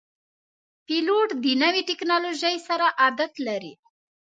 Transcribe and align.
پیلوټ 0.85 1.29
د 1.43 1.45
نوي 1.63 1.81
ټکنالوژۍ 1.89 2.55
سره 2.67 2.85
عادت 3.01 3.33
لري. 3.47 3.73